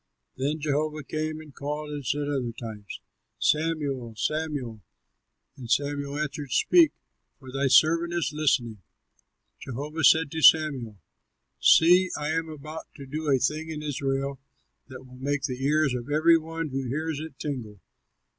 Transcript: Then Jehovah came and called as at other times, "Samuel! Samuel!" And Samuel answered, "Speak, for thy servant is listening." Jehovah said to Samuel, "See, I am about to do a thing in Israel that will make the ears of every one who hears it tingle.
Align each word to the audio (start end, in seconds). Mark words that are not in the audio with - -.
Then 0.35 0.59
Jehovah 0.59 1.03
came 1.03 1.39
and 1.39 1.53
called 1.53 1.95
as 1.95 2.15
at 2.15 2.27
other 2.27 2.53
times, 2.59 3.01
"Samuel! 3.37 4.15
Samuel!" 4.15 4.81
And 5.55 5.69
Samuel 5.69 6.17
answered, 6.17 6.49
"Speak, 6.51 6.91
for 7.37 7.51
thy 7.51 7.67
servant 7.67 8.11
is 8.11 8.31
listening." 8.33 8.81
Jehovah 9.59 10.03
said 10.03 10.31
to 10.31 10.41
Samuel, 10.41 10.97
"See, 11.59 12.09
I 12.17 12.29
am 12.31 12.49
about 12.49 12.87
to 12.95 13.05
do 13.05 13.29
a 13.29 13.37
thing 13.37 13.69
in 13.69 13.83
Israel 13.83 14.39
that 14.87 15.03
will 15.05 15.19
make 15.19 15.43
the 15.43 15.63
ears 15.63 15.93
of 15.93 16.09
every 16.09 16.39
one 16.39 16.69
who 16.69 16.81
hears 16.87 17.19
it 17.19 17.37
tingle. 17.37 17.79